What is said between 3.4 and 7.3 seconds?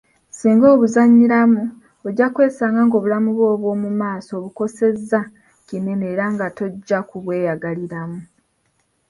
obw’omu maaso obukosezza kinene era nga tojja ku